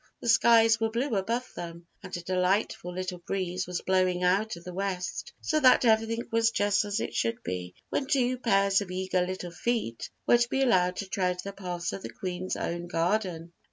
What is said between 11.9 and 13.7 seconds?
of the Queen's own garden.